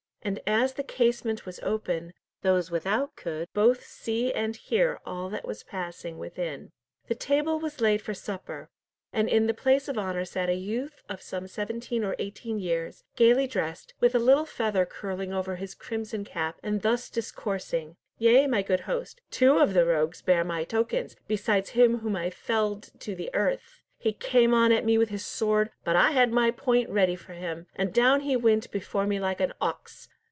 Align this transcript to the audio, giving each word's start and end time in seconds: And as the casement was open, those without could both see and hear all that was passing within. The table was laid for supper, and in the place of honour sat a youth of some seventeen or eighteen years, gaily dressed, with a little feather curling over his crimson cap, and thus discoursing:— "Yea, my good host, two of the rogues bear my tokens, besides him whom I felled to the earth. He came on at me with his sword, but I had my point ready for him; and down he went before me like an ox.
And 0.23 0.39
as 0.45 0.73
the 0.73 0.83
casement 0.83 1.47
was 1.47 1.59
open, 1.63 2.13
those 2.43 2.69
without 2.69 3.15
could 3.15 3.47
both 3.55 3.83
see 3.83 4.31
and 4.31 4.55
hear 4.55 4.99
all 5.03 5.31
that 5.31 5.47
was 5.47 5.63
passing 5.63 6.19
within. 6.19 6.71
The 7.07 7.15
table 7.15 7.57
was 7.59 7.81
laid 7.81 8.03
for 8.03 8.13
supper, 8.13 8.69
and 9.11 9.27
in 9.27 9.47
the 9.47 9.53
place 9.55 9.87
of 9.87 9.97
honour 9.97 10.23
sat 10.25 10.47
a 10.47 10.53
youth 10.53 11.01
of 11.09 11.23
some 11.23 11.47
seventeen 11.47 12.03
or 12.03 12.15
eighteen 12.19 12.59
years, 12.59 13.03
gaily 13.15 13.47
dressed, 13.47 13.95
with 13.99 14.13
a 14.13 14.19
little 14.19 14.45
feather 14.45 14.85
curling 14.85 15.33
over 15.33 15.55
his 15.55 15.73
crimson 15.73 16.23
cap, 16.23 16.59
and 16.61 16.83
thus 16.83 17.09
discoursing:— 17.09 17.95
"Yea, 18.19 18.45
my 18.45 18.61
good 18.61 18.81
host, 18.81 19.21
two 19.31 19.57
of 19.57 19.73
the 19.73 19.87
rogues 19.87 20.21
bear 20.21 20.43
my 20.43 20.63
tokens, 20.63 21.15
besides 21.27 21.71
him 21.71 21.97
whom 21.97 22.15
I 22.15 22.29
felled 22.29 22.91
to 22.99 23.15
the 23.15 23.33
earth. 23.33 23.79
He 23.97 24.13
came 24.13 24.51
on 24.51 24.71
at 24.71 24.83
me 24.85 24.97
with 24.97 25.09
his 25.09 25.23
sword, 25.23 25.69
but 25.83 25.95
I 25.95 26.09
had 26.11 26.31
my 26.31 26.49
point 26.49 26.89
ready 26.89 27.15
for 27.15 27.33
him; 27.33 27.67
and 27.75 27.93
down 27.93 28.21
he 28.21 28.35
went 28.35 28.71
before 28.71 29.05
me 29.05 29.19
like 29.19 29.39
an 29.39 29.53
ox. 29.61 30.09